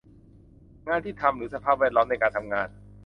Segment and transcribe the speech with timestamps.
[0.87, 2.69] งานที่ทำ หรือ สภาพแวดล้อมในการทำงาน